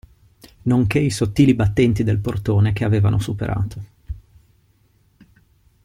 Nonché 0.63 0.97
i 0.97 1.11
sottili 1.11 1.53
battenti 1.53 2.03
del 2.03 2.17
portone 2.17 2.73
che 2.73 2.83
avevano 2.83 3.19
superato. 3.19 3.83